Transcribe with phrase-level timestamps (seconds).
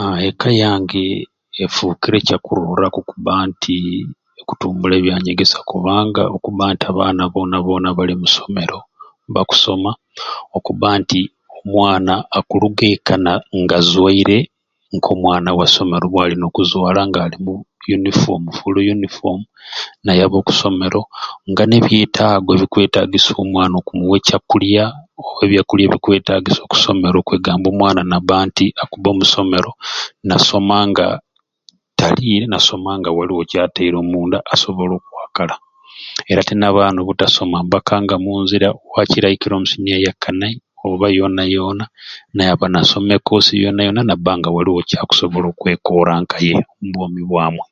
[0.00, 1.02] Aahh ekka yange
[1.64, 3.76] efukire kyakuroraku okuba nti
[4.40, 6.22] ekutumbula ebyanyegesya kubanga
[6.72, 8.78] nti abaana bona bona bali musomeero
[9.34, 9.90] bakusoma
[10.56, 11.20] okubba nti
[11.58, 13.14] omwana akuluga ekka
[13.68, 14.38] nga azwaire
[14.94, 17.54] nkomwana wasomero bwalina okubba nga ali mu
[18.94, 19.42] uniform
[20.04, 21.00] nayaba okuisomero
[21.50, 24.84] nga nebyetaago ebikwetagiisa okumwana okumuwa ekyakulya
[25.20, 29.70] oba ebyakulya ebikwetagiisa okusomero kwegamba omwana nabanti akubba omusomero
[30.28, 31.06] nasoma nga
[31.98, 35.54] tali nasomanga waliwo beyali ataire omunda ate nabanga akusobola okwakala
[36.42, 40.56] nti nabaana obutasoma bakanga munziira wakiri aikiire omusiniya eya kanai
[40.92, 41.84] oba yona yona
[42.34, 47.66] nayaba nasoma ekosi yona yona nabanga waliwo kyakusobola okwekoora nkaye ombwomi bwamwei.